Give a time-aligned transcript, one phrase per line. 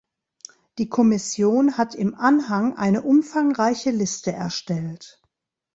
[0.79, 5.21] Die Kommission hat im Anhang eine umfangreiche Liste erstellt.